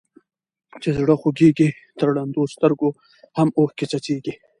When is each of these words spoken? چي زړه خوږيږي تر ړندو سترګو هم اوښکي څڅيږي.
چي 0.81 0.89
زړه 0.97 1.15
خوږيږي 1.21 1.69
تر 1.99 2.07
ړندو 2.15 2.41
سترګو 2.53 2.89
هم 3.37 3.49
اوښکي 3.59 3.85
څڅيږي. 3.91 4.33